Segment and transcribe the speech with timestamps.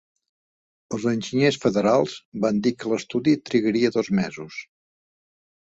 [0.95, 2.15] Els enginyers federals
[2.47, 4.61] van dir que l'estudi trigaria dos mesos.